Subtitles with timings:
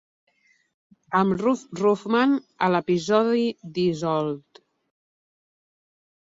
[1.19, 2.33] Amb Ruff Ruffman"
[2.69, 3.45] a l'episodi
[3.77, 4.61] "This Old...